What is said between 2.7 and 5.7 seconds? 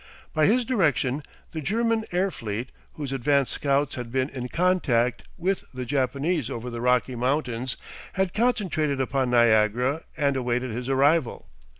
whose advance scouts had been in contact with